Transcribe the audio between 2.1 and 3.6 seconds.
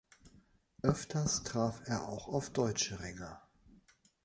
auf deutsche Ringer.